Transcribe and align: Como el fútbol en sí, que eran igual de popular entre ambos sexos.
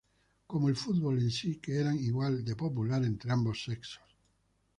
Como 0.47 0.67
el 0.67 0.75
fútbol 0.75 1.19
en 1.19 1.29
sí, 1.29 1.59
que 1.61 1.79
eran 1.79 1.99
igual 1.99 2.43
de 2.43 2.55
popular 2.55 3.05
entre 3.05 3.31
ambos 3.31 3.63
sexos. 3.63 4.01